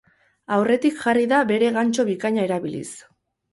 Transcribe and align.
Aurretik 0.55 0.97
jarri 1.03 1.27
da 1.35 1.43
bere 1.53 1.71
gantxo 1.77 2.07
bikaina 2.11 2.49
erabiliz. 2.49 2.89